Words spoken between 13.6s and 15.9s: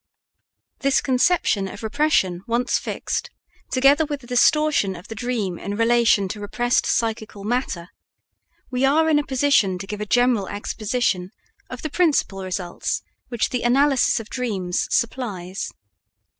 analysis of dreams supplies.